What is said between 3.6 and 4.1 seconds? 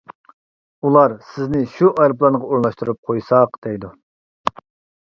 دەيدۇ.